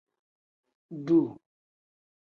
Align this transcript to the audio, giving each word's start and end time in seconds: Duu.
Duu. 1.05 1.27